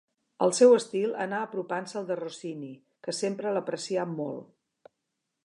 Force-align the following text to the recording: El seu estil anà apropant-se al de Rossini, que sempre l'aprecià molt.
El 0.43 0.53
seu 0.59 0.71
estil 0.77 1.13
anà 1.25 1.41
apropant-se 1.47 1.99
al 2.01 2.07
de 2.07 2.17
Rossini, 2.21 2.71
que 3.09 3.15
sempre 3.19 3.53
l'aprecià 3.59 4.09
molt. 4.17 4.91